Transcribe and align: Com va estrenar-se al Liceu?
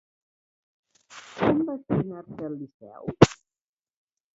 Com 1.41 1.61
va 1.69 1.77
estrenar-se 1.83 2.51
al 2.51 2.59
Liceu? 2.65 3.17